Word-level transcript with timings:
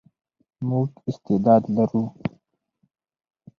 موږ 0.69 0.89
استعداد 1.09 1.63
لرو. 1.75 2.03